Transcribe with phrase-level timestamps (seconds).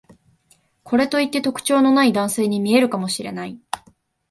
[0.81, 3.59] これといって特徴のない男性に見えるかもしれない